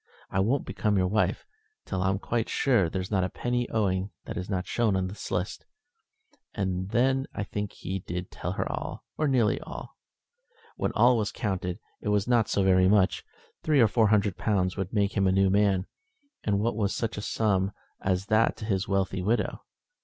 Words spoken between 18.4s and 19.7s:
to his wealthy widow!